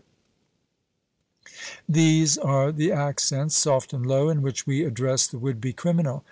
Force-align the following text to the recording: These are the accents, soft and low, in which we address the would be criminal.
These 1.87 2.39
are 2.39 2.71
the 2.71 2.91
accents, 2.91 3.55
soft 3.55 3.93
and 3.93 4.03
low, 4.03 4.29
in 4.29 4.41
which 4.41 4.65
we 4.65 4.83
address 4.83 5.27
the 5.27 5.37
would 5.37 5.61
be 5.61 5.73
criminal. 5.73 6.19